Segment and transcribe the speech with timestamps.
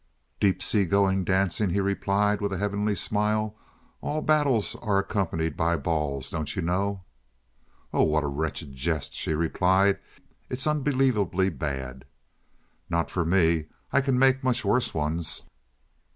[0.39, 3.55] "Deep sea going dancing," he replied, with a heavenly smile.
[4.01, 7.03] "All battles are accompanied by balls, don't you know?"
[7.93, 9.99] "Oh, what a wretched jest!" she replied.
[10.49, 12.05] "It's unbelievably bad."
[12.89, 13.65] "Not for me.
[13.93, 15.43] I can make much worse ones."